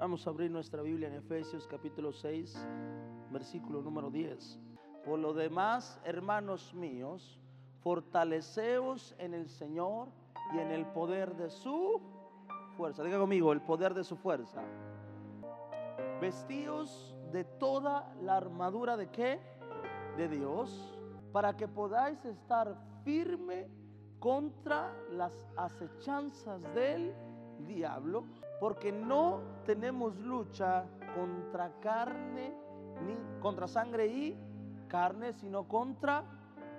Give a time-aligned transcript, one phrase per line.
[0.00, 2.56] Vamos a abrir nuestra Biblia en Efesios capítulo 6,
[3.32, 4.60] versículo número 10.
[5.04, 7.40] Por lo demás, hermanos míos,
[7.82, 10.06] fortaleceos en el Señor
[10.54, 12.00] y en el poder de su
[12.76, 13.02] fuerza.
[13.02, 14.62] Diga conmigo, el poder de su fuerza.
[16.20, 19.40] Vestíos de toda la armadura de qué?
[20.16, 20.96] De Dios,
[21.32, 23.66] para que podáis estar firme
[24.20, 27.12] contra las acechanzas del
[27.66, 28.26] diablo,
[28.60, 30.84] porque no tenemos lucha
[31.14, 32.54] contra carne
[33.06, 34.36] ni contra sangre y
[34.88, 36.24] carne, sino contra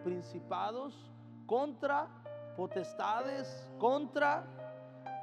[0.03, 1.11] principados,
[1.45, 2.07] contra
[2.55, 4.43] potestades, contra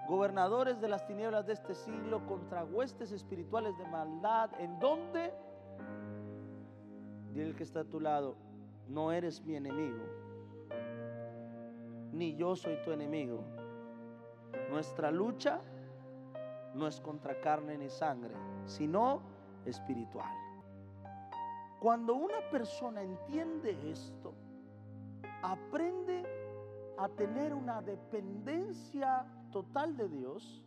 [0.08, 5.32] gobernadores de las tinieblas de este siglo, contra huestes espirituales de maldad, en donde,
[7.32, 8.36] dile el que está a tu lado,
[8.88, 10.04] no eres mi enemigo,
[12.12, 13.42] ni yo soy tu enemigo.
[14.70, 15.60] Nuestra lucha
[16.76, 18.34] no es contra carne ni sangre,
[18.66, 19.20] sino
[19.64, 20.32] espiritual.
[21.80, 24.34] Cuando una persona entiende esto,
[25.42, 26.24] aprende
[26.98, 30.62] a tener una dependencia total de Dios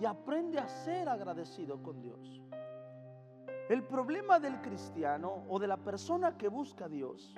[0.00, 2.42] y aprende a ser agradecido con Dios.
[3.68, 7.34] El problema del cristiano o de la persona que busca a Dios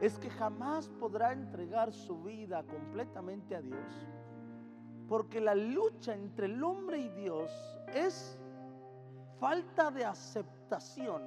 [0.00, 4.06] es que jamás podrá entregar su vida completamente a Dios.
[5.12, 7.50] Porque la lucha entre el hombre y Dios
[7.92, 8.38] es
[9.38, 11.20] falta de aceptación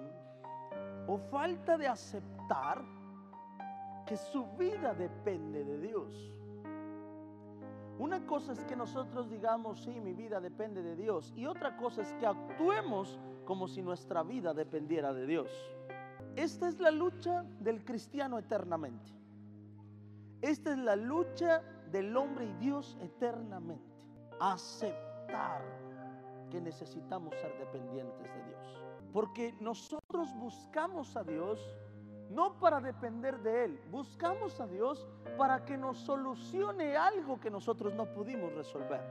[1.05, 2.83] o falta de aceptar
[4.07, 6.33] que su vida depende de Dios.
[7.99, 11.31] Una cosa es que nosotros digamos, sí, mi vida depende de Dios.
[11.35, 15.51] Y otra cosa es que actuemos como si nuestra vida dependiera de Dios.
[16.35, 19.11] Esta es la lucha del cristiano eternamente.
[20.41, 23.93] Esta es la lucha del hombre y Dios eternamente.
[24.39, 25.61] Aceptar
[26.49, 28.83] que necesitamos ser dependientes de Dios.
[29.11, 31.59] Porque nosotros buscamos a Dios
[32.29, 37.93] no para depender de Él, buscamos a Dios para que nos solucione algo que nosotros
[37.93, 39.01] no pudimos resolver.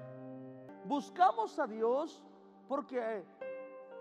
[0.85, 2.23] Buscamos a Dios
[2.69, 3.25] porque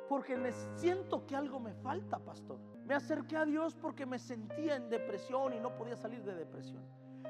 [0.09, 2.59] porque siento que algo me falta, pastor.
[2.85, 6.83] Me acerqué a Dios porque me sentía en depresión y no podía salir de depresión.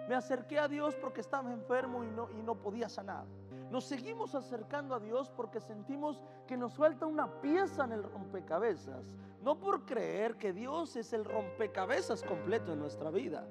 [0.07, 3.25] Me acerqué a Dios porque estaba enfermo y no, y no podía sanar.
[3.71, 9.15] Nos seguimos acercando a Dios porque sentimos que nos falta una pieza en el rompecabezas.
[9.41, 13.47] No por creer que Dios es el rompecabezas completo en nuestra vida.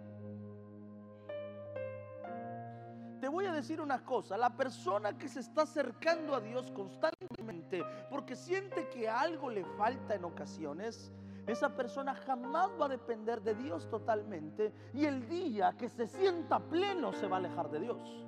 [3.21, 7.85] Te voy a decir una cosa, la persona que se está acercando a Dios constantemente
[8.11, 11.13] porque siente que algo le falta en ocasiones,
[11.47, 16.61] esa persona jamás va a depender de Dios totalmente y el día que se sienta
[16.61, 18.27] pleno se va a alejar de Dios.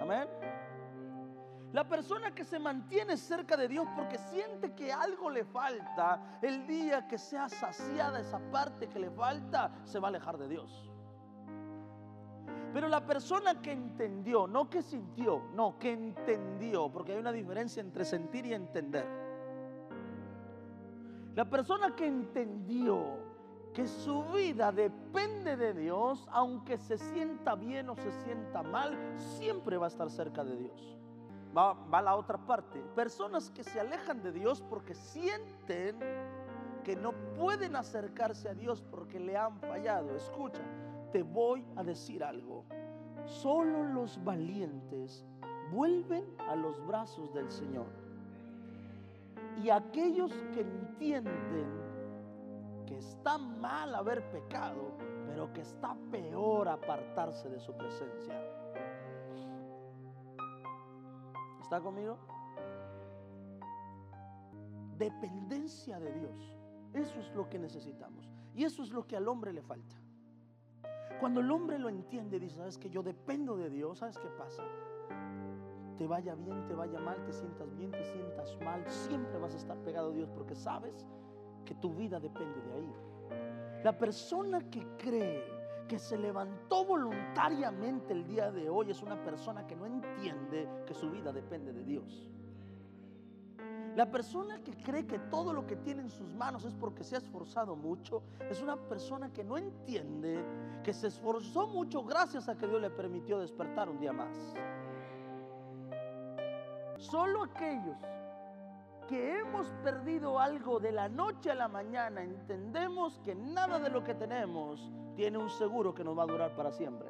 [0.00, 0.28] Amén.
[1.72, 6.66] La persona que se mantiene cerca de Dios porque siente que algo le falta, el
[6.66, 10.90] día que sea saciada esa parte que le falta, se va a alejar de Dios.
[12.72, 17.80] Pero la persona que entendió, no que sintió, no, que entendió, porque hay una diferencia
[17.80, 19.27] entre sentir y entender.
[21.38, 22.98] La persona que entendió
[23.72, 29.76] que su vida depende de Dios, aunque se sienta bien o se sienta mal, siempre
[29.76, 30.98] va a estar cerca de Dios.
[31.56, 32.80] Va, va la otra parte.
[32.96, 36.00] Personas que se alejan de Dios porque sienten
[36.82, 40.16] que no pueden acercarse a Dios porque le han fallado.
[40.16, 40.64] Escucha,
[41.12, 42.64] te voy a decir algo.
[43.26, 45.24] Solo los valientes
[45.70, 47.97] vuelven a los brazos del Señor.
[49.62, 51.66] Y aquellos que entienden
[52.86, 54.92] que está mal haber pecado,
[55.26, 58.34] pero que está peor apartarse de su presencia.
[61.60, 62.18] ¿Está conmigo?
[64.96, 66.56] Dependencia de Dios.
[66.94, 68.28] Eso es lo que necesitamos.
[68.54, 69.96] Y eso es lo que al hombre le falta.
[71.20, 74.62] Cuando el hombre lo entiende, dice, sabes que yo dependo de Dios, ¿sabes qué pasa?
[75.98, 79.56] Te vaya bien, te vaya mal, te sientas bien, te sientas mal, siempre vas a
[79.56, 81.04] estar pegado a Dios porque sabes
[81.64, 82.94] que tu vida depende de ahí.
[83.82, 85.42] La persona que cree
[85.88, 90.94] que se levantó voluntariamente el día de hoy es una persona que no entiende que
[90.94, 92.30] su vida depende de Dios.
[93.96, 97.16] La persona que cree que todo lo que tiene en sus manos es porque se
[97.16, 100.44] ha esforzado mucho, es una persona que no entiende
[100.84, 104.54] que se esforzó mucho gracias a que Dios le permitió despertar un día más.
[106.98, 107.96] Solo aquellos
[109.08, 114.02] que hemos perdido algo de la noche a la mañana entendemos que nada de lo
[114.02, 117.08] que tenemos tiene un seguro que nos va a durar para siempre.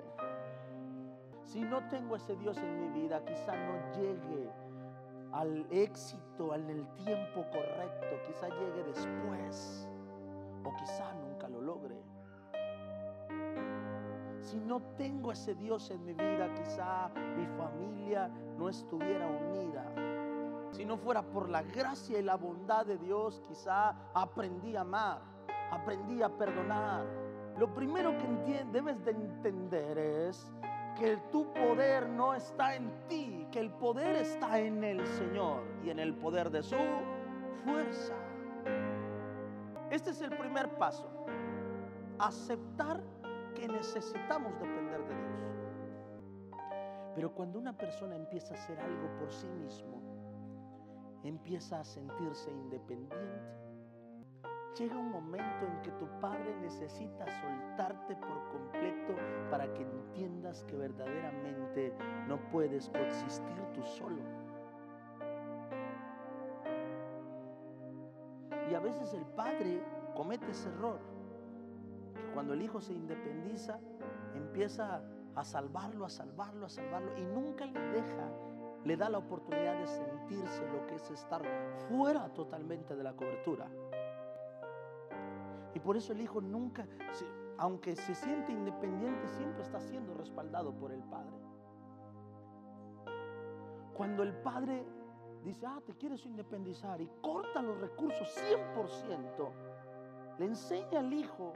[1.42, 4.50] Si no tengo ese Dios en mi vida, quizá no llegue
[5.32, 9.88] al éxito en el tiempo correcto, quizá llegue después
[10.64, 11.27] o quizá nunca
[14.48, 19.84] Si no tengo ese Dios en mi vida, quizá mi familia no estuviera unida.
[20.70, 25.20] Si no fuera por la gracia y la bondad de Dios, quizá aprendí a amar,
[25.70, 27.04] aprendí a perdonar.
[27.58, 30.50] Lo primero que debes de entender es
[30.98, 35.90] que tu poder no está en ti, que el poder está en el Señor y
[35.90, 36.76] en el poder de su
[37.66, 38.14] fuerza.
[39.90, 41.06] Este es el primer paso.
[42.18, 43.02] Aceptar
[43.58, 45.48] que necesitamos depender de Dios.
[47.14, 50.00] Pero cuando una persona empieza a hacer algo por sí mismo,
[51.24, 53.58] empieza a sentirse independiente,
[54.78, 59.14] llega un momento en que tu padre necesita soltarte por completo
[59.50, 61.92] para que entiendas que verdaderamente
[62.28, 64.22] no puedes coexistir tú solo.
[68.70, 69.82] Y a veces el padre
[70.14, 71.17] comete ese error,
[72.32, 73.78] cuando el hijo se independiza,
[74.34, 75.02] empieza
[75.34, 78.30] a salvarlo, a salvarlo, a salvarlo, y nunca le deja,
[78.84, 81.42] le da la oportunidad de sentirse lo que es estar
[81.88, 83.68] fuera totalmente de la cobertura.
[85.74, 86.86] Y por eso el hijo nunca,
[87.58, 91.36] aunque se siente independiente, siempre está siendo respaldado por el padre.
[93.94, 94.84] Cuando el padre
[95.44, 98.28] dice, ah, te quieres independizar y corta los recursos
[98.76, 99.50] 100%,
[100.38, 101.52] le enseña al hijo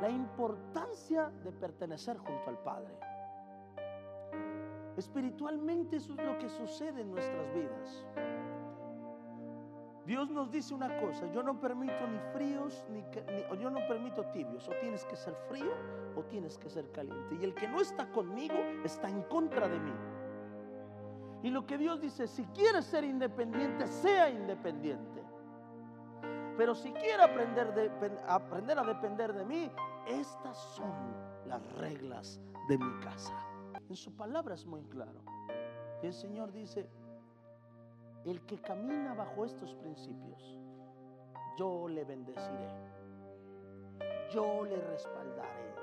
[0.00, 2.94] la importancia de pertenecer junto al Padre.
[4.96, 8.06] Espiritualmente eso es lo que sucede en nuestras vidas.
[10.06, 14.24] Dios nos dice una cosa, yo no permito ni fríos, ni, ni, yo no permito
[14.32, 15.72] tibios, o tienes que ser frío
[16.16, 17.36] o tienes que ser caliente.
[17.40, 19.92] Y el que no está conmigo está en contra de mí.
[21.42, 25.22] Y lo que Dios dice, si quieres ser independiente, sea independiente.
[26.56, 27.90] Pero si quiere aprender, de,
[28.26, 29.70] aprender a depender de mí,
[30.06, 30.92] estas son
[31.46, 33.34] las reglas de mi casa.
[33.88, 35.22] En su palabra es muy claro.
[36.02, 36.88] Y el Señor dice,
[38.24, 40.58] el que camina bajo estos principios,
[41.58, 42.68] yo le bendeciré.
[44.32, 45.74] Yo le respaldaré.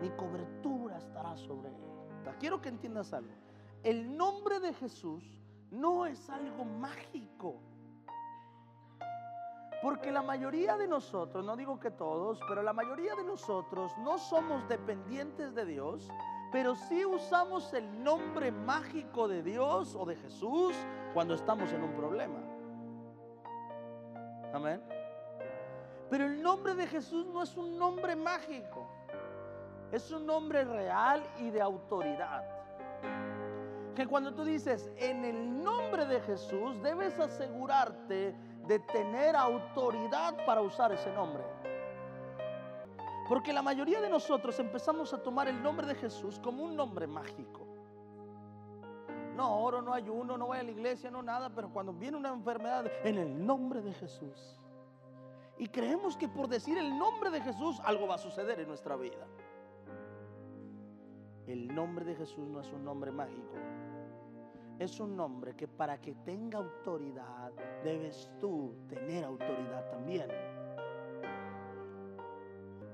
[0.00, 1.90] Mi cobertura estará sobre él.
[2.38, 3.32] Quiero que entiendas algo.
[3.82, 5.22] El nombre de Jesús
[5.70, 7.60] no es algo mágico.
[9.82, 14.18] Porque la mayoría de nosotros, no digo que todos, pero la mayoría de nosotros no
[14.18, 16.10] somos dependientes de Dios,
[16.52, 20.74] pero sí usamos el nombre mágico de Dios o de Jesús
[21.14, 22.40] cuando estamos en un problema.
[24.52, 24.82] Amén.
[26.10, 28.86] Pero el nombre de Jesús no es un nombre mágico,
[29.92, 32.44] es un nombre real y de autoridad.
[33.94, 38.34] Que cuando tú dices en el nombre de Jesús, debes asegurarte
[38.70, 41.42] de tener autoridad para usar ese nombre.
[43.28, 47.08] Porque la mayoría de nosotros empezamos a tomar el nombre de Jesús como un nombre
[47.08, 47.66] mágico.
[49.34, 52.28] No oro, no ayuno, no voy a la iglesia, no nada, pero cuando viene una
[52.28, 54.56] enfermedad, en el nombre de Jesús.
[55.58, 58.94] Y creemos que por decir el nombre de Jesús algo va a suceder en nuestra
[58.94, 59.26] vida.
[61.48, 63.52] El nombre de Jesús no es un nombre mágico.
[64.80, 67.52] Es un nombre que para que tenga autoridad
[67.84, 70.26] debes tú tener autoridad también.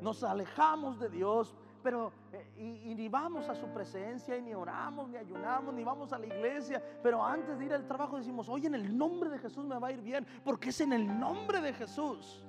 [0.01, 5.09] Nos alejamos de Dios, pero eh, y, ni vamos a su presencia, y ni oramos,
[5.09, 8.67] ni ayunamos, ni vamos a la iglesia, pero antes de ir al trabajo decimos, oye,
[8.67, 11.61] en el nombre de Jesús me va a ir bien, porque es en el nombre
[11.61, 12.45] de Jesús.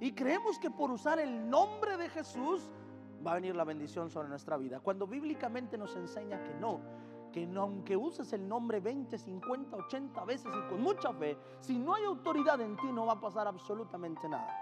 [0.00, 2.68] Y creemos que por usar el nombre de Jesús
[3.26, 6.80] va a venir la bendición sobre nuestra vida, cuando bíblicamente nos enseña que no,
[7.32, 11.94] que aunque uses el nombre 20, 50, 80 veces y con mucha fe, si no
[11.94, 14.56] hay autoridad en ti no va a pasar absolutamente nada.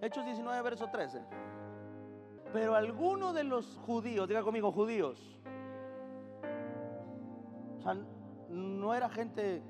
[0.00, 1.20] Hechos 19, verso 13.
[2.52, 5.38] Pero alguno de los judíos, diga conmigo, judíos,
[7.78, 7.96] o sea,
[8.48, 9.62] no era gente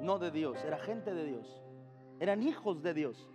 [0.00, 1.62] no de Dios, era gente de Dios,
[2.20, 3.28] eran hijos de Dios.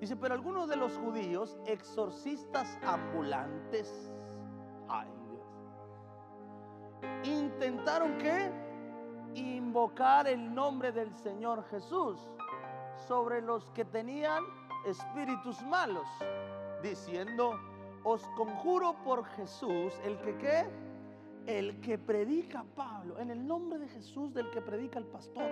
[0.00, 4.10] Dice, pero algunos de los judíos, exorcistas ambulantes,
[4.88, 5.21] ay
[7.24, 8.50] intentaron que
[9.34, 12.18] invocar el nombre del Señor Jesús
[13.06, 14.44] sobre los que tenían
[14.86, 16.06] espíritus malos,
[16.82, 17.58] diciendo,
[18.04, 20.66] os conjuro por Jesús, el que qué,
[21.46, 25.50] el que predica Pablo, en el nombre de Jesús del que predica el pastor.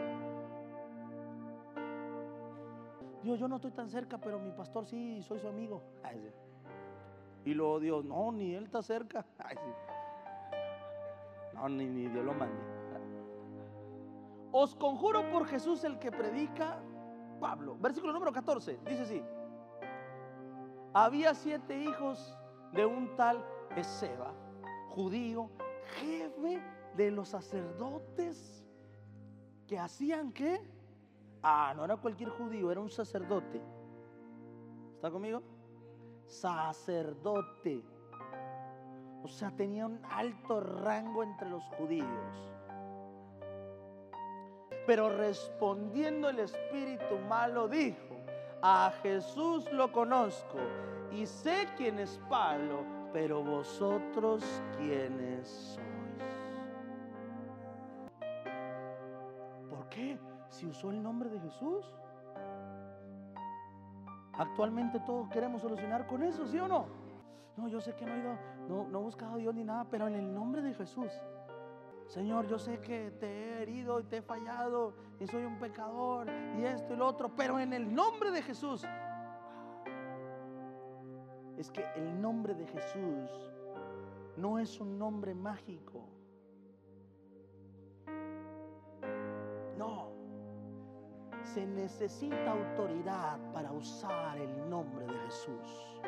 [3.23, 5.83] Dios, yo no estoy tan cerca, pero mi pastor sí, soy su amigo.
[7.43, 9.25] Y luego Dios, no, ni él está cerca.
[11.61, 12.63] No, ni, ni Dios lo mande.
[14.53, 16.83] os conjuro por Jesús el que predica
[17.41, 17.77] Pablo.
[17.79, 19.23] Versículo número 14, dice así.
[20.93, 22.37] Había siete hijos
[22.73, 23.45] de un tal
[23.77, 24.35] Ezeba,
[24.89, 25.51] judío,
[26.01, 26.61] jefe
[26.97, 28.67] de los sacerdotes
[29.69, 30.61] que hacían qué?
[31.43, 33.63] Ah, no era cualquier judío, era un sacerdote.
[34.97, 35.43] ¿Está conmigo?
[36.27, 37.85] Sacerdote.
[39.23, 42.51] O sea, tenía un alto rango entre los judíos.
[44.87, 48.17] Pero respondiendo el espíritu malo dijo,
[48.63, 50.59] a Jesús lo conozco
[51.13, 54.45] y sé quién es Pablo, pero vosotros
[54.77, 55.91] quiénes sois.
[59.69, 60.19] ¿Por qué?
[60.49, 61.85] Si usó el nombre de Jesús.
[64.33, 67.00] Actualmente todos queremos solucionar con eso, ¿sí o no?
[67.61, 68.39] No, yo sé que no he ido,
[68.69, 71.13] no, no he buscado a Dios ni nada, pero en el nombre de Jesús.
[72.07, 76.27] Señor, yo sé que te he herido y te he fallado y soy un pecador
[76.59, 78.87] y esto y lo otro, pero en el nombre de Jesús.
[81.59, 83.31] Es que el nombre de Jesús
[84.39, 86.09] no es un nombre mágico.
[89.77, 90.13] No.
[91.43, 96.01] Se necesita autoridad para usar el nombre de Jesús.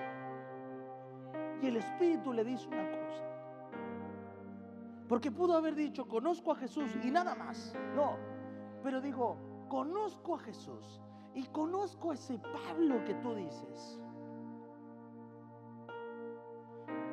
[1.63, 3.25] Y el Espíritu le dice una cosa.
[5.09, 7.75] Porque pudo haber dicho, conozco a Jesús y nada más.
[7.95, 8.17] No,
[8.83, 9.37] pero dijo,
[9.69, 11.01] conozco a Jesús
[11.35, 14.01] y conozco a ese Pablo que tú dices.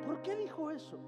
[0.04, 0.98] ¿Por qué dijo eso?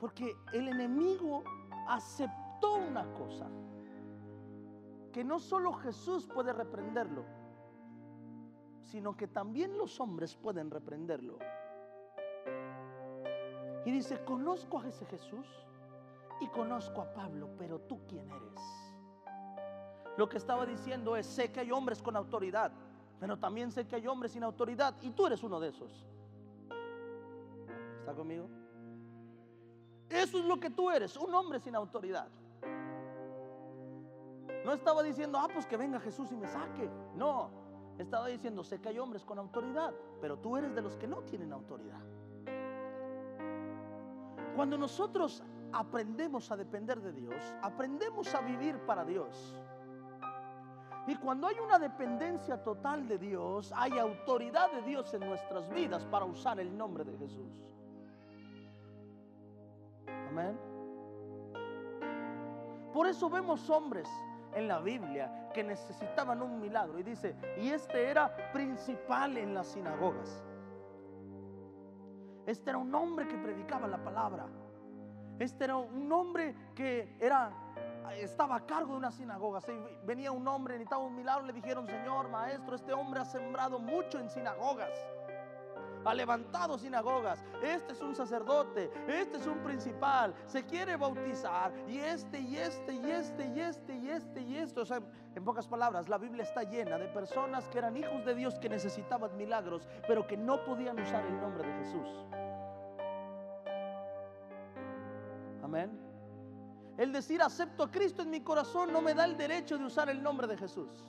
[0.00, 1.44] Porque el enemigo
[1.86, 3.48] aceptó una cosa,
[5.12, 7.24] que no solo Jesús puede reprenderlo,
[8.90, 11.38] sino que también los hombres pueden reprenderlo.
[13.84, 15.46] Y dice, conozco a ese Jesús
[16.40, 18.60] y conozco a Pablo, pero tú quién eres.
[20.16, 22.72] Lo que estaba diciendo es, sé que hay hombres con autoridad,
[23.20, 26.08] pero también sé que hay hombres sin autoridad y tú eres uno de esos.
[28.00, 28.48] ¿Está conmigo?
[30.08, 32.28] Eso es lo que tú eres, un hombre sin autoridad.
[34.64, 36.90] No estaba diciendo, ah, pues que venga Jesús y me saque.
[37.14, 37.50] No,
[38.02, 41.22] estaba diciendo, sé que hay hombres con autoridad, pero tú eres de los que no
[41.22, 42.00] tienen autoridad.
[44.56, 45.42] Cuando nosotros
[45.72, 49.56] aprendemos a depender de Dios, aprendemos a vivir para Dios.
[51.06, 56.04] Y cuando hay una dependencia total de Dios, hay autoridad de Dios en nuestras vidas
[56.06, 57.64] para usar el nombre de Jesús.
[60.28, 60.58] Amén.
[62.92, 64.08] Por eso vemos hombres
[64.54, 66.98] en la Biblia que necesitaban un milagro.
[66.98, 70.44] Y dice, y este era principal en las sinagogas.
[72.46, 74.46] Este era un hombre que predicaba la palabra.
[75.38, 77.52] Este era un hombre que era
[78.18, 79.60] estaba a cargo de una sinagoga.
[80.04, 84.18] venía un hombre, necesitaba un milagro, le dijeron, Señor, maestro, este hombre ha sembrado mucho
[84.18, 84.90] en sinagogas.
[86.04, 87.44] Ha levantado sinagogas.
[87.62, 91.72] Este es un sacerdote, este es un principal, se quiere bautizar.
[91.88, 94.80] Y este, y este, y este, y este, y este, y esto.
[94.82, 95.00] O sea,
[95.34, 98.68] en pocas palabras, la Biblia está llena de personas que eran hijos de Dios que
[98.68, 102.08] necesitaban milagros, pero que no podían usar el nombre de Jesús.
[105.62, 106.10] Amén.
[106.96, 110.10] El decir acepto a Cristo en mi corazón no me da el derecho de usar
[110.10, 111.04] el nombre de Jesús.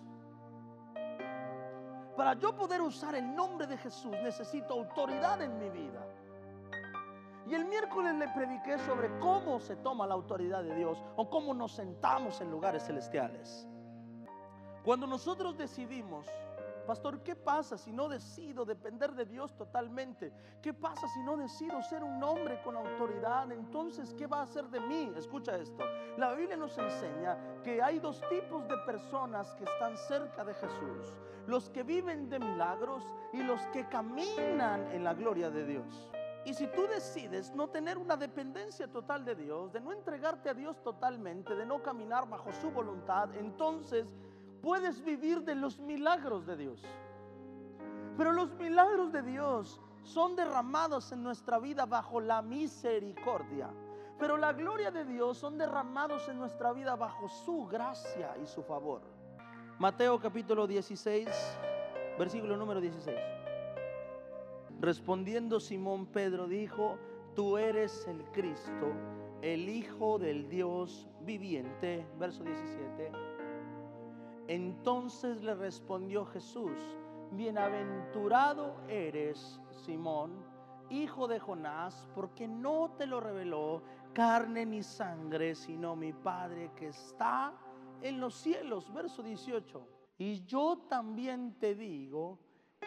[2.15, 6.05] Para yo poder usar el nombre de Jesús necesito autoridad en mi vida.
[7.47, 11.53] Y el miércoles le prediqué sobre cómo se toma la autoridad de Dios o cómo
[11.53, 13.67] nos sentamos en lugares celestiales.
[14.83, 16.27] Cuando nosotros decidimos
[16.85, 20.33] Pastor, ¿qué pasa si no decido depender de Dios totalmente?
[20.61, 23.51] ¿Qué pasa si no decido ser un hombre con autoridad?
[23.51, 25.11] Entonces, ¿qué va a hacer de mí?
[25.15, 25.83] Escucha esto.
[26.17, 31.13] La Biblia nos enseña que hay dos tipos de personas que están cerca de Jesús.
[31.47, 36.11] Los que viven de milagros y los que caminan en la gloria de Dios.
[36.43, 40.55] Y si tú decides no tener una dependencia total de Dios, de no entregarte a
[40.55, 44.15] Dios totalmente, de no caminar bajo su voluntad, entonces
[44.61, 46.81] puedes vivir de los milagros de Dios.
[48.17, 53.69] Pero los milagros de Dios son derramados en nuestra vida bajo la misericordia.
[54.19, 58.61] Pero la gloria de Dios son derramados en nuestra vida bajo su gracia y su
[58.61, 59.01] favor.
[59.79, 61.27] Mateo capítulo 16,
[62.19, 63.17] versículo número 16.
[64.79, 66.97] Respondiendo Simón Pedro dijo,
[67.35, 68.91] tú eres el Cristo,
[69.41, 72.05] el Hijo del Dios viviente.
[72.19, 73.30] Verso 17
[74.51, 76.77] entonces le respondió Jesús,
[77.31, 80.43] bienaventurado eres, Simón,
[80.89, 83.81] hijo de Jonás, porque no te lo reveló
[84.11, 87.53] carne ni sangre, sino mi Padre que está
[88.01, 88.91] en los cielos.
[88.93, 89.87] Verso 18.
[90.17, 92.37] Y yo también te digo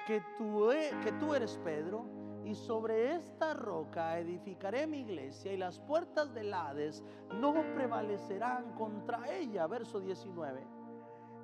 [0.06, 2.04] que tú, e, que tú eres Pedro,
[2.44, 7.02] y sobre esta roca edificaré mi iglesia, y las puertas del Hades
[7.40, 9.66] no prevalecerán contra ella.
[9.66, 10.83] Verso 19.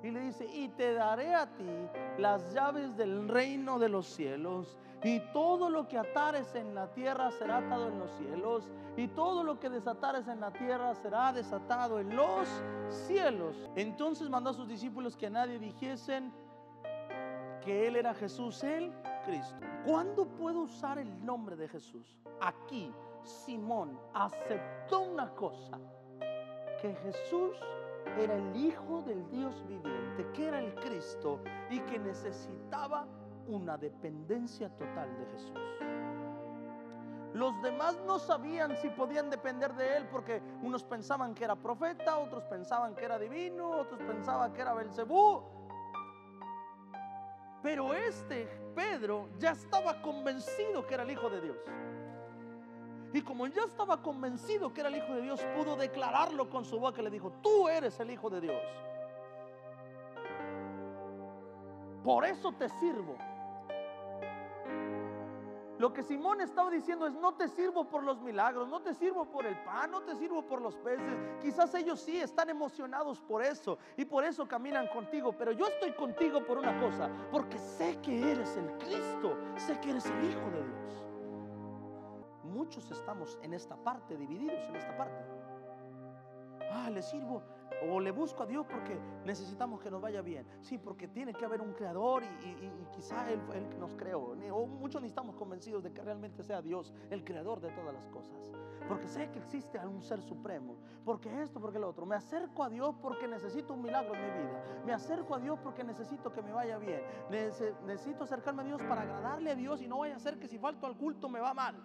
[0.03, 1.69] Y le dice, y te daré a ti
[2.17, 4.77] las llaves del reino de los cielos.
[5.03, 8.69] Y todo lo que atares en la tierra será atado en los cielos.
[8.97, 12.47] Y todo lo que desatares en la tierra será desatado en los
[12.89, 13.55] cielos.
[13.75, 16.31] Entonces mandó a sus discípulos que nadie dijesen
[17.63, 18.91] que Él era Jesús, el
[19.25, 19.55] Cristo.
[19.85, 22.17] ¿Cuándo puedo usar el nombre de Jesús?
[22.41, 22.91] Aquí
[23.23, 25.79] Simón aceptó una cosa,
[26.81, 27.55] que Jesús
[28.17, 31.39] era el Hijo del Dios viviente, que era el Cristo
[31.69, 33.05] y que necesitaba
[33.47, 35.59] una dependencia total de Jesús.
[37.33, 42.17] Los demás no sabían si podían depender de él porque unos pensaban que era profeta,
[42.17, 45.41] otros pensaban que era divino, otros pensaban que era Belcebú.
[47.63, 51.57] Pero este Pedro ya estaba convencido que era el Hijo de Dios.
[53.13, 56.79] Y como ya estaba convencido que era el Hijo de Dios, pudo declararlo con su
[56.79, 58.61] boca le dijo, tú eres el Hijo de Dios.
[62.03, 63.15] Por eso te sirvo.
[65.77, 69.25] Lo que Simón estaba diciendo es, no te sirvo por los milagros, no te sirvo
[69.25, 71.19] por el pan, no te sirvo por los peces.
[71.41, 75.91] Quizás ellos sí están emocionados por eso y por eso caminan contigo, pero yo estoy
[75.93, 80.51] contigo por una cosa, porque sé que eres el Cristo, sé que eres el Hijo
[80.51, 81.00] de Dios
[82.51, 85.25] muchos estamos en esta parte, divididos en esta parte.
[86.71, 87.41] Ah, le sirvo
[87.89, 90.45] o le busco a Dios porque necesitamos que nos vaya bien.
[90.61, 94.35] Sí, porque tiene que haber un creador y, quizá él que nos creó.
[94.53, 98.07] O muchos ni estamos convencidos de que realmente sea Dios el creador de todas las
[98.07, 98.51] cosas.
[98.87, 100.75] Porque sé que existe algún ser supremo.
[101.03, 102.05] Porque esto, porque lo otro.
[102.05, 104.63] Me acerco a Dios porque necesito un milagro en mi vida.
[104.85, 107.01] Me acerco a Dios porque necesito que me vaya bien.
[107.29, 110.57] Necesito acercarme a Dios para agradarle a Dios y no vaya a ser que si
[110.57, 111.75] falto al culto me va mal.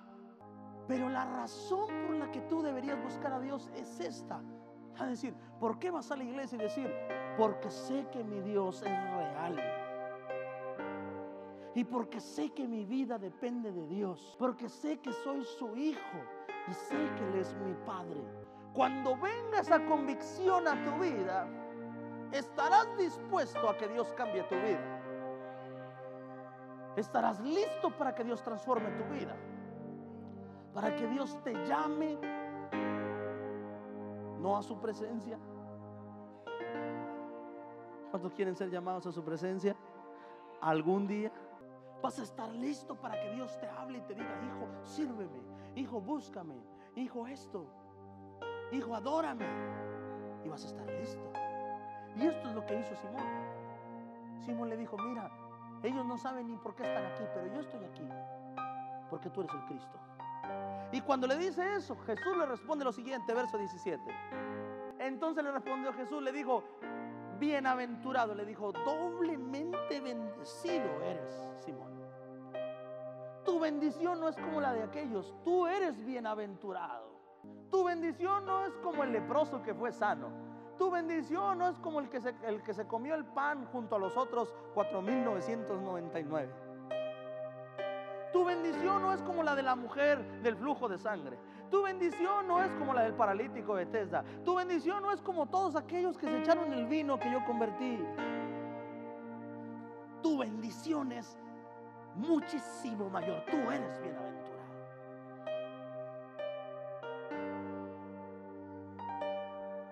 [0.89, 4.41] Pero la razón por la que tú deberías buscar a Dios es esta.
[4.95, 6.91] Es decir, ¿por qué vas a la iglesia y decir?
[7.37, 9.61] Porque sé que mi Dios es real.
[11.75, 14.37] Y porque sé que mi vida depende de Dios.
[14.39, 16.19] Porque sé que soy su hijo.
[16.69, 18.23] Y sé que Él es mi Padre.
[18.73, 21.49] Cuando venga esa convicción a tu vida,
[22.33, 25.03] estarás dispuesto a que Dios cambie tu vida.
[26.97, 29.37] Estarás listo para que Dios transforme tu vida
[30.77, 32.19] para que Dios te llame,
[34.39, 35.39] no a su presencia.
[38.11, 39.75] ¿Cuántos quieren ser llamados a su presencia?
[40.61, 41.33] Algún día
[42.03, 45.41] vas a estar listo para que Dios te hable y te diga, hijo, sírveme,
[45.77, 46.63] hijo, búscame,
[46.95, 47.65] hijo, esto,
[48.71, 49.47] hijo, adórame.
[50.45, 51.33] Y vas a estar listo.
[52.17, 53.25] Y esto es lo que hizo Simón.
[54.45, 55.31] Simón le dijo, mira,
[55.83, 58.07] ellos no saben ni por qué están aquí, pero yo estoy aquí,
[59.09, 59.99] porque tú eres el Cristo.
[60.97, 64.03] Y cuando le dice eso, Jesús le responde lo siguiente, verso 17.
[64.99, 66.65] Entonces le respondió Jesús, le dijo,
[67.39, 71.93] bienaventurado, le dijo, doblemente bendecido eres, Simón.
[73.45, 77.11] Tu bendición no es como la de aquellos, tú eres bienaventurado.
[77.71, 80.31] Tu bendición no es como el leproso que fue sano.
[80.79, 83.97] Tu bendición no es como el que se, el que se comió el pan junto
[83.97, 86.66] a los otros 4.999.
[88.33, 91.39] Tu bendición no es como la de la mujer del flujo de sangre.
[91.71, 94.25] Tu bendición no es como la del paralítico de Tesda.
[94.45, 97.99] Tu bendición no es como todos aquellos que se echaron el vino que yo convertí.
[100.23, 101.39] Tu bendición es
[102.15, 103.43] muchísimo mayor.
[103.51, 104.57] Tú eres bienaventurado.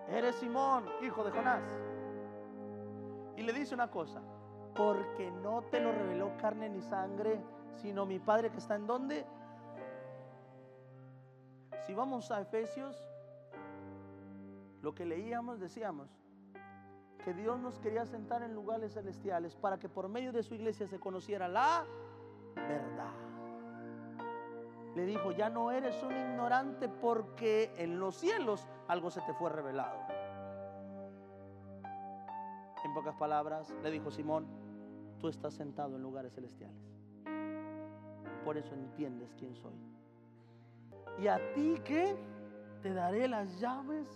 [0.08, 1.62] Eres Simón, hijo de Jonás.
[3.36, 4.20] Y le dice una cosa,
[4.74, 7.40] porque no te lo reveló carne ni sangre,
[7.76, 9.24] sino mi Padre que está en donde.
[11.86, 12.96] Si vamos a Efesios,
[14.82, 16.08] lo que leíamos decíamos
[17.24, 20.86] que Dios nos quería sentar en lugares celestiales para que por medio de su iglesia
[20.86, 21.84] se conociera la
[22.54, 23.12] verdad.
[24.94, 29.50] Le dijo, ya no eres un ignorante porque en los cielos algo se te fue
[29.50, 29.98] revelado.
[32.84, 34.46] En pocas palabras, le dijo Simón,
[35.18, 36.93] tú estás sentado en lugares celestiales
[38.44, 39.74] por eso entiendes quién soy.
[41.18, 42.16] Y a ti que
[42.82, 44.06] te daré las llaves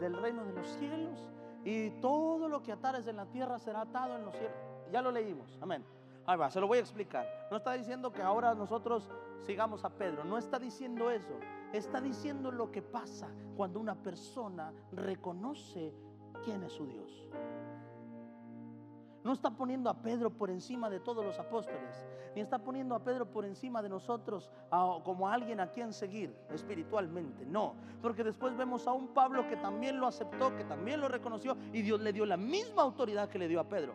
[0.00, 1.30] del reino de los cielos
[1.64, 4.56] y todo lo que atares en la tierra será atado en los cielos.
[4.92, 5.84] Ya lo leímos, amén.
[6.26, 7.26] Ahí va, se lo voy a explicar.
[7.50, 9.10] No está diciendo que ahora nosotros
[9.44, 11.38] sigamos a Pedro, no está diciendo eso.
[11.72, 15.92] está diciendo lo que pasa cuando una persona reconoce
[16.44, 17.28] quién es su Dios.
[19.24, 23.02] No está poniendo a Pedro por encima de todos los apóstoles, ni está poniendo a
[23.02, 24.50] Pedro por encima de nosotros
[25.02, 27.46] como alguien a quien seguir espiritualmente.
[27.46, 31.56] No, porque después vemos a un Pablo que también lo aceptó, que también lo reconoció
[31.72, 33.94] y Dios le dio la misma autoridad que le dio a Pedro.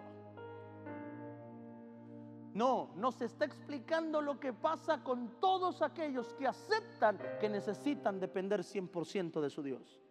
[2.55, 8.61] No, nos está explicando lo que pasa con todos aquellos que aceptan que necesitan depender
[8.61, 10.01] 100% de su Dios.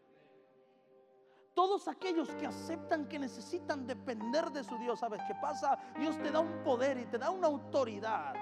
[1.59, 5.77] Todos aquellos que aceptan que necesitan depender de su Dios, ¿sabes qué pasa?
[5.99, 8.33] Dios te da un poder y te da una autoridad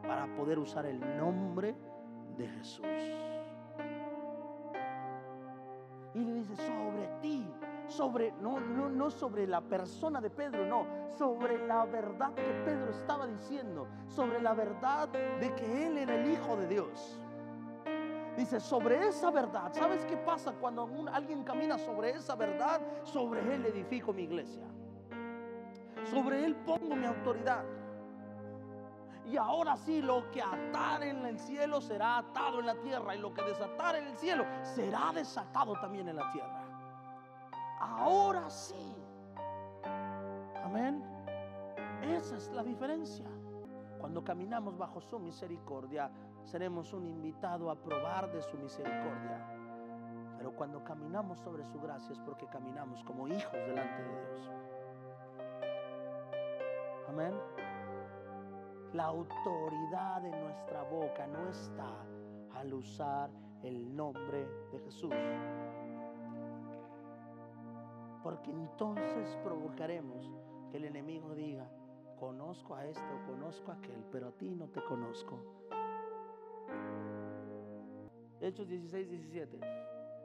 [0.00, 1.74] para poder usar el nombre
[2.38, 2.86] de Jesús.
[6.14, 7.52] Y le dice, sobre ti,
[7.88, 10.86] sobre, no, no, no sobre la persona de Pedro, no,
[11.18, 16.30] sobre la verdad que Pedro estaba diciendo, sobre la verdad de que él era el
[16.30, 17.18] Hijo de Dios.
[18.40, 22.80] Dice, sobre esa verdad, ¿sabes qué pasa cuando alguien camina sobre esa verdad?
[23.04, 24.64] Sobre él edifico mi iglesia.
[26.10, 27.62] Sobre él pongo mi autoridad.
[29.26, 33.14] Y ahora sí, lo que atar en el cielo será atado en la tierra.
[33.14, 36.64] Y lo que desatar en el cielo será desatado también en la tierra.
[37.78, 38.96] Ahora sí.
[40.64, 41.04] Amén.
[42.00, 43.26] Esa es la diferencia.
[43.98, 46.10] Cuando caminamos bajo su misericordia,
[46.44, 49.46] seremos un invitado a probar de su misericordia.
[50.38, 54.50] Pero cuando caminamos sobre su gracia es porque caminamos como hijos delante de Dios.
[57.08, 57.34] Amén.
[58.92, 62.06] La autoridad de nuestra boca no está
[62.54, 63.30] al usar
[63.62, 65.14] el nombre de Jesús.
[68.22, 70.30] Porque entonces provocaremos
[70.70, 71.68] que el enemigo diga,
[72.18, 75.38] conozco a este o conozco a aquel, pero a ti no te conozco.
[78.40, 79.60] Hechos 16, 17.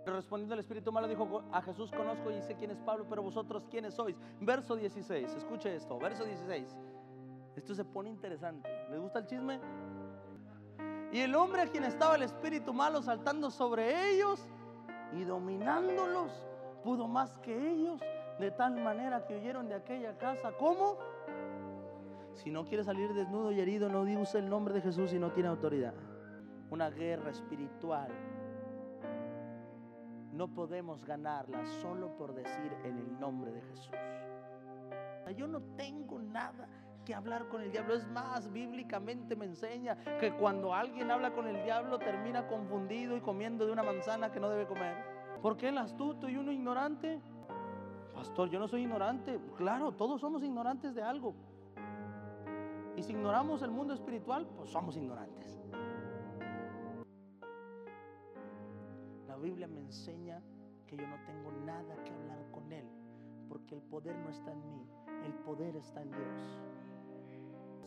[0.05, 3.67] Respondiendo al espíritu malo dijo a Jesús conozco y sé quién es Pablo, pero vosotros
[3.69, 4.15] quiénes sois.
[4.39, 6.77] Verso 16, escuche esto, verso 16.
[7.55, 8.69] Esto se pone interesante.
[8.89, 9.59] ¿Les gusta el chisme?
[11.11, 14.45] Y el hombre a quien estaba el espíritu malo saltando sobre ellos
[15.13, 16.31] y dominándolos,
[16.83, 18.01] pudo más que ellos,
[18.39, 20.51] de tal manera que huyeron de aquella casa.
[20.59, 20.97] ¿Cómo?
[22.33, 25.31] Si no quiere salir desnudo y herido, no use el nombre de Jesús y no
[25.31, 25.93] tiene autoridad
[26.69, 28.11] una guerra espiritual,
[30.31, 33.91] no podemos ganarla solo por decir en el nombre de Jesús.
[35.35, 36.67] Yo no tengo nada
[37.05, 37.93] que hablar con el diablo.
[37.93, 43.21] Es más, bíblicamente me enseña que cuando alguien habla con el diablo termina confundido y
[43.21, 44.95] comiendo de una manzana que no debe comer.
[45.41, 47.21] ¿Por qué el astuto y uno ignorante?
[48.13, 49.39] Pastor, yo no soy ignorante.
[49.57, 51.35] Claro, todos somos ignorantes de algo.
[52.95, 55.61] Y si ignoramos el mundo espiritual, pues somos ignorantes.
[59.37, 60.41] Biblia me enseña
[60.87, 62.87] que yo no tengo nada que hablar con Él,
[63.49, 64.87] porque el poder no está en mí,
[65.25, 66.59] el poder está en Dios.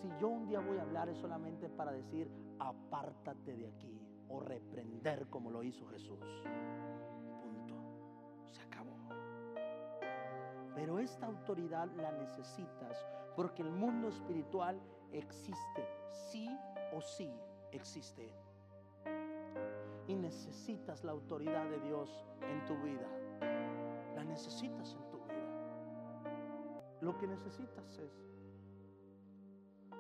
[0.01, 4.41] Si yo un día voy a hablar es solamente para decir, apártate de aquí, o
[4.41, 6.19] reprender como lo hizo Jesús.
[7.43, 7.75] Punto.
[8.53, 8.97] Se acabó.
[10.75, 14.81] Pero esta autoridad la necesitas porque el mundo espiritual
[15.13, 15.89] existe,
[16.31, 16.49] sí
[16.93, 17.33] o sí
[17.73, 18.33] existe
[20.09, 23.07] y necesitas la autoridad de Dios en tu vida.
[24.15, 25.29] La necesitas en tu vida.
[27.03, 28.13] Lo que necesitas es,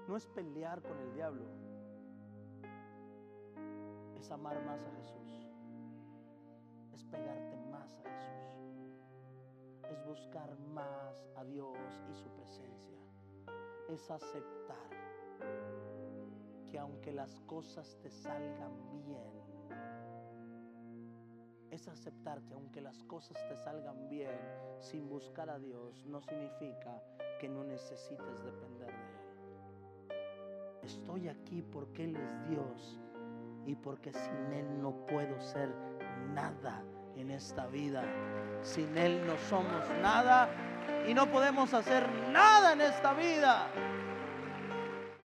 [0.09, 1.45] no es pelear con el diablo,
[4.17, 5.47] es amar más a Jesús,
[6.95, 8.97] es pegarte más a Jesús,
[9.91, 11.77] es buscar más a Dios
[12.11, 12.99] y su presencia,
[13.91, 14.89] es aceptar
[16.71, 19.38] que aunque las cosas te salgan bien,
[21.79, 24.37] es aceptar que aunque las cosas te salgan bien
[24.81, 27.01] sin buscar a Dios, no significa
[27.41, 30.19] que no necesites depender de Él.
[30.83, 33.01] Estoy aquí porque Él es Dios
[33.65, 35.73] y porque sin Él no puedo ser
[36.35, 36.83] nada
[37.15, 38.03] en esta vida.
[38.63, 40.49] Sin Él no somos nada
[41.07, 43.69] y no podemos hacer nada en esta vida.